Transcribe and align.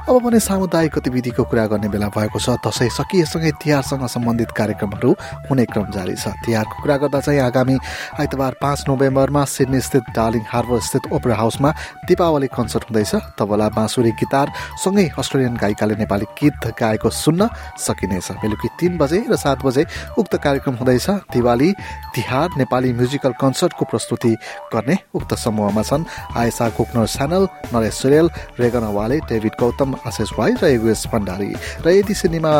अब 0.00 0.22
भने 0.22 0.38
सामुदायिक 0.40 0.92
गतिविधिको 0.94 1.44
कुरा 1.44 1.66
गर्ने 1.66 1.88
बेला 1.88 2.08
भएको 2.08 2.38
छ। 2.40 2.56
दसैँ 2.64 2.88
सकिएसँगै 2.88 3.50
तिहारसँग 3.60 4.06
सम्बन्धित 4.08 4.50
कार्यक्रमहरू 4.56 5.10
हुने 5.48 5.64
क्रम 5.66 5.90
जारी 5.92 6.14
छ। 6.16 6.32
तिहारको 6.40 6.82
कुरा 6.82 6.96
गर्दा 6.96 7.20
चाहिँ 7.20 7.40
आगामी 7.40 7.76
आइतबार 8.18 8.56
पाँच 8.60 8.84
नोभेम्बरमा 8.88 9.44
सिडनी 9.44 9.80
स्थित 9.80 10.04
डार्लिङ 10.16 10.44
हार्बर 10.48 10.80
स्थित 10.80 11.12
ओपरा 11.12 11.36
हाउसमा 11.36 11.70
दीपावली 12.08 12.48
कन्सर्ट 12.48 12.84
हुँदैछ। 12.88 13.14
तबला 13.38 13.68
बाँसुरी 13.70 14.10
गिटार 14.16 14.52
सँगै 14.82 15.06
अस्ट्रेलियन 15.14 15.54
गायिकाले 15.60 15.94
नेपाली 16.00 16.26
गीत 16.40 16.66
गाएको 16.80 17.10
सुन्न 17.12 17.48
सकिनेछ। 17.78 18.30
बेलुकी 18.40 18.68
तिन 18.80 18.98
बजे 18.98 19.24
र 19.30 19.36
सात 19.36 19.62
बजे 19.62 19.84
उक्त 20.18 20.36
कार्यक्रम 20.36 20.74
हुँदैछ। 20.80 21.08
दिवाली 21.30 21.70
तिहार 22.14 22.48
नेपाली 22.56 22.92
म्युजिकल 22.96 23.32
कन्सर्टको 23.40 23.84
प्रस्तुति 23.84 24.32
गर्ने 24.74 24.96
उक्त 25.14 25.34
समूहमा 25.36 25.82
छन्। 25.82 26.04
आयसा 26.34 26.68
कुकनर 26.74 27.06
स्यानल 27.06 27.48
नरेश 27.74 27.94
सुरेल 27.94 28.30
रेगन 28.60 28.84
अवाले 28.90 29.18
डेभिड 29.28 29.54
गौतम 29.60 29.89
आशिष 30.06 30.30
राई 30.38 30.52
र 30.62 30.66
युएस 30.74 31.06
भण्डारी 31.12 31.52
र 31.86 31.88
यदि 31.90 32.14
सिनेमा 32.14 32.52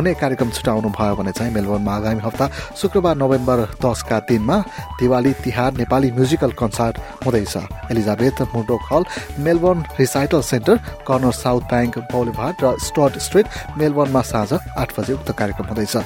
हुने 0.00 0.14
कार्यक्रम 0.16 0.50
छुटाउनु 0.56 0.88
भयो 0.96 1.14
भने 1.14 1.32
चाहिँ 1.36 1.52
मेलबोर्नमा 1.52 1.92
आगामी 1.92 2.20
हप्ता 2.24 2.46
शुक्रबार 2.80 3.16
नोभेम्बर 3.20 3.58
दसका 3.84 4.18
दिनमा 4.24 4.56
दिवाली 4.96 5.32
तिहार 5.44 5.72
नेपाली 5.76 6.10
म्युजिकल 6.16 6.52
कन्सर्ट 6.56 6.96
हुँदैछ। 7.24 7.56
Elizabeth 7.92 8.40
Murdoch 8.54 8.82
Hall 8.92 9.04
Melbourne 9.44 9.84
Recital 10.00 10.40
Centre 10.42 10.76
corner 11.04 11.32
South 11.36 11.62
Bank 11.68 11.98
Boulevard 12.12 12.64
र 12.64 12.66
स्टट 12.80 13.18
स्ट्रिट 13.20 13.46
मेलबोर्नमा 13.76 14.22
साँझ 14.24 14.52
आठ 14.80 14.88
बजे 14.96 15.12
उक्त 15.20 15.30
कार्यक्रम 15.36 15.66
हुँदैछ। 15.68 15.96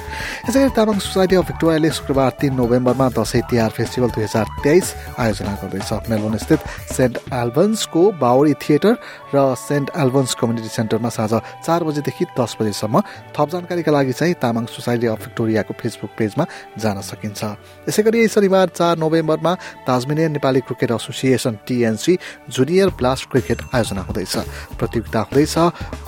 यसै 0.49 0.59
गरी 0.59 0.75
तामाङ 0.75 0.99
सोसाइटी 0.99 1.35
अफ 1.39 1.47
भिक्टोरियाले 1.47 1.89
शुक्रबार 1.95 2.31
तिन 2.35 2.53
नोभेम्बरमा 2.59 3.07
दसैँ 3.15 3.47
तिहार 3.47 3.71
फेस्टिभल 3.79 4.09
दुई 4.11 4.23
हजार 4.27 4.45
तेइस 4.59 4.93
आयोजना 5.15 5.53
गर्दैछ। 5.63 6.11
मेलबोर्न 6.11 6.37
स्थित 6.43 6.59
सेन्ट 6.91 7.15
एल्बन्सको 7.31 8.03
बाउरी 8.19 8.53
थिएटर 8.59 8.93
र 9.31 9.47
सेन्ट 9.55 9.95
एल्बन्स 10.03 10.35
कम्युनिटी 10.35 10.69
सेन्टरमा 10.75 11.09
साँझ 11.15 11.33
चार 11.63 11.83
बजेदेखि 11.87 12.25
दस 12.35 12.57
बजेसम्म 12.59 13.01
थप 13.31 13.49
जानकारीका 13.85 13.91
लागि 13.91 14.13
चाहिँ 14.13 14.33
तामाङ 14.41 14.65
सोसाइटी 14.65 15.07
अफ 15.07 15.19
भिक्टोरियाको 15.25 15.73
फेसबुक 15.77 16.11
पेजमा 16.17 16.45
जान 16.77 17.01
सकिन्छ। 17.01 17.41
यसै 17.87 18.01
गरी 18.01 18.27
शनिबार 18.27 18.67
चार 18.73 18.97
नोभेम्बरमा 18.97 19.53
Tasmanian 19.85 20.31
Nepali 20.31 20.61
cricket 20.65 20.91
association 20.91 21.53
TNC 21.67 22.13
junior 22.49 22.89
blast 22.97 23.29
cricket 23.31 23.59
आयोजना 23.73 24.01
हुँदैछ। 24.01 24.35
प्रतियोगिता 24.79 25.19
हुँदैछ 25.29 25.55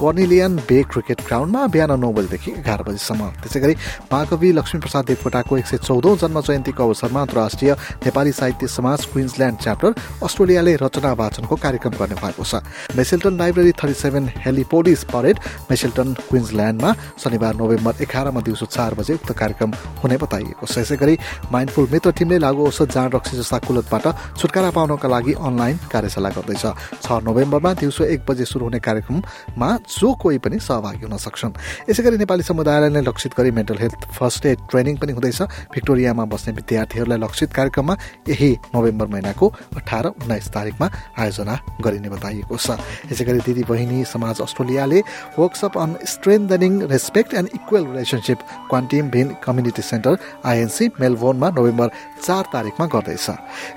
कर्निलियन 0.01 0.55
बे 0.65 0.79
क्रिकेट 0.91 1.19
ग्राउन्डमा 1.27 1.61
बिहान 1.67 1.91
नौ 1.99 2.11
बजेदेखि 2.17 2.51
एघार 2.57 2.81
बजीसम्म। 2.87 3.29
त्यसै 3.41 3.59
गरी 3.59 3.75
महाकवि 4.11 4.51
लक्ष्मी 4.57 4.79
प्रसाद 4.81 5.05
देवकोटाको 5.07 5.57
एक 5.57 5.67
सय 5.67 5.77
चौधौँ 5.85 6.17
जन्म 6.17 6.41
जयन्तीको 6.41 6.83
अवसरमा 6.83 7.21
अन्तर्राष्ट्रिय 7.21 7.71
नेपाली 8.05 8.31
साहित्य 8.31 8.67
समाज 8.67 9.05
क्विन्सल्यान्ड 9.13 9.57
च्याप्टर 9.61 9.91
अस्ट्रेलियाले 10.25 10.75
रचना 10.81 11.11
वाचनको 11.13 11.55
कार्यक्रम 11.55 11.93
गर्ने 11.99 12.15
भएको 12.17 12.43
छ। 12.43 12.63
मेसेल्टन 12.97 13.37
लाइब्रेरी 13.37 13.71
थर्टी 13.77 13.93
सेभेन 13.93 14.25
हेलिपोडिस 14.45 15.03
परेड 15.13 15.37
मेसेल्टन 15.69 16.13
क्विन्सल्यान्डमा 16.29 16.93
शनिबार 17.23 17.55
नोभेम्बर 17.67 18.01
एघारमा 18.01 18.41
दिउँसो 18.47 18.65
चार 18.65 18.93
बजे 18.95 19.13
उक्त 19.13 19.31
कार्यक्रम 19.35 19.71
हुने 19.99 20.17
बताइएको 20.17 20.65
छ। 20.65 20.79
यसै 20.79 20.95
गरी 20.95 21.15
माइन्डफुल 21.51 21.87
मित्र 21.91 22.11
टिमले 22.15 22.37
लागु 22.39 22.63
औषध 22.63 22.91
जाँड 22.95 23.15
रक्सी 23.15 23.37
जस्ता 23.37 23.57
कुलतबाट 23.67 24.05
छुटकारा 24.39 24.69
पाउनका 24.71 25.07
लागि 25.07 25.33
अनलाइन 25.35 25.77
कार्यशाला 25.91 26.29
गर्दैछ। 26.31 26.63
छ 27.03 27.07
नोभेम्बरमा 27.27 27.71
दिउँसो 27.75 28.03
एक 28.07 28.23
बजे 28.23 28.45
सुरु 28.47 28.63
हुने 28.71 28.79
कार्यक्रममा 28.79 29.69
जो 29.83 30.13
कोही 30.15 30.37
पनि 30.39 30.59
सहभागी 30.63 31.03
हुन 31.03 31.17
सक्छन्। 31.19 31.53
यसै 31.91 32.03
गरी 32.03 32.17
नेपाली 32.23 32.43
समुदायलाई 32.47 32.89
नै 32.95 33.01
लक्षित 33.03 33.35
गरी 33.35 33.51
mental 33.51 33.77
health 33.83 34.01
first 34.15 34.45
aid 34.45 34.59
training 34.71 34.95
पनि 35.03 35.11
हुँदैछ। 35.11 35.41
भिक्टोरियामा 35.75 36.23
बस्ने 36.31 36.53
विद्यार्थीहरूलाई 36.55 37.19
लक्षित 37.19 37.51
कार्यक्रममा 37.51 37.95
यही 38.31 38.51
नोभेम्बर 38.75 39.07
महिनाको 39.11 39.45
अठार 39.75 40.05
उन्नाइस 40.15 40.47
तारिकमा 40.55 40.87
आयोजना 41.19 41.55
गरिने 41.83 42.09
बताइएको 42.15 42.55
छ। 42.55 42.79
यसै 43.11 43.23
गरी 43.27 43.39
दिदी 43.43 43.63
बहिनी 43.67 44.03
समाज 44.07 44.41
अस्ट्रेलियाले 44.41 44.99
workshop 45.35 45.77
on 45.77 45.95
strengthening 46.07 46.73
respect 46.87 47.33
and 47.33 47.46
equal 47.55 47.85
relationship 47.87 48.39
क्वान्टिम 48.69 49.09
भिन 49.09 49.35
कम्युनिटी 49.43 49.81
सेन्टर 49.81 50.17
आइएनसी 50.45 50.89
मेलबोर्नमा 50.99 51.49
नोभेम्बर 51.49 51.89
चार 52.23 52.43
तारिकमा 52.53 52.85
गर्दैछ। 52.85 53.27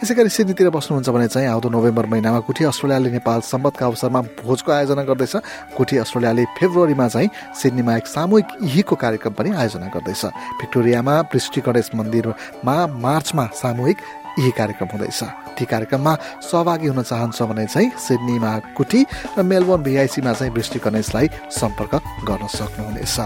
यसै 0.02 0.14
गरी 0.14 0.28
सिडनीतिर 0.28 0.70
बस्नुहुन्छ 0.70 1.08
भने 1.08 1.28
चाहिँ 1.28 1.48
आउँदो 1.48 1.68
नोभेम्बर 1.68 2.06
महिनामा 2.06 2.40
कुठी 2.40 2.64
अस्ट्रेलियाले 2.64 3.10
नेपाल 3.10 3.40
सम्बन्धका 3.40 3.86
अवसरमा 3.86 4.20
भोजको 4.42 4.72
आयोजना 4.72 5.02
गर्दैछ। 5.02 5.34
कुठी 5.76 5.96
अस्ट्रेलियाले 5.98 6.44
फेब्रुअरीमा 6.58 7.08
चाहिँ 7.08 7.28
सिडनीमा 7.54 7.96
एक 7.96 8.06
सामूहिक 8.06 8.46
यहीको 8.62 8.96
कार्यक्रम 8.96 9.32
पनि 9.32 9.50
आयोजना 9.50 9.86
गर्दैछ। 9.94 10.24
भिक्टोरियामा 10.60 11.14
पृष्टि 11.30 11.60
गणेश 11.60 11.90
मन्दिरमा 11.94 12.76
मार्चमा 12.98 13.46
सामूहिक 13.54 13.96
यही 14.38 14.50
कार्यक्रम 14.58 14.88
हुँदैछ। 14.92 15.22
ती 15.58 15.64
कार्यक्रममा 15.66 16.14
सहभागी 16.40 16.86
हुन 16.86 17.02
चाहन्छ 17.02 17.42
भने 17.42 17.66
चाहिँ 17.66 17.90
सिडनीमा 17.98 18.52
कुटी 18.76 19.00
र 19.36 19.42
मेलबोर्न 19.42 19.82
भिआइसीमा 19.82 20.32
चाहिँ 20.32 20.52
वृष्टि 20.52 20.78
गणेशलाई 20.84 21.26
सम्पर्क 21.52 21.94
गर्न 22.28 22.46
सक्नुहुनेछ। 22.48 23.16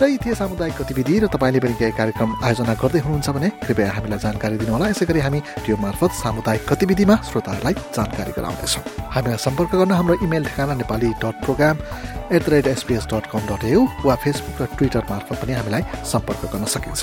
र 0.00 0.02
यी 0.04 0.16
थिए 0.20 0.34
सामुदायिक 0.34 0.74
गतिविधि 0.80 1.18
र 1.18 1.26
तपाईँले 1.32 1.60
पनि 1.60 1.74
केही 1.80 1.92
कार्यक्रम 1.96 2.30
आयोजना 2.44 2.74
गर्दै 2.82 3.00
हुनुहुन्छ 3.00 3.28
भने 3.30 3.48
कृपया 3.64 3.90
हामीलाई 3.96 4.18
जानकारी 4.18 4.56
दिनुहोला। 4.60 4.86
यसै 4.92 5.04
गरी 5.08 5.20
हामी 5.24 5.40
त्यो 5.64 5.76
मार्फत 5.80 6.12
सामुदायिक 6.20 6.62
गतिविधिमा 6.68 7.16
श्रोताहरूलाई 7.30 7.74
जानकारी 7.96 8.32
गराउनेछौँ 8.36 8.84
हामीलाई 9.14 9.38
सम्पर्क 9.40 9.72
गर्न 9.80 9.92
हाम्रो 9.96 10.14
इमेल 10.26 10.44
ठेगाना 10.52 10.74
Nepali 10.84 11.08
dot 11.22 11.36
program 11.44 11.76
at 12.30 12.42
the 12.44 12.48
rate 12.52 12.66
SBS 12.76 13.04
dot 13.08 13.24
com 13.32 13.42
dot 13.48 13.64
AU 13.64 13.80
वा 14.04 14.14
फेसबुक 14.20 14.60
र 14.60 14.66
ट्विटर 14.76 15.02
मार्फत 15.10 15.36
पनि 15.42 15.52
हामीलाई 15.58 15.82
सम्पर्क 16.04 16.42
गर्न 16.52 16.64
सकिन्छ। 16.76 17.02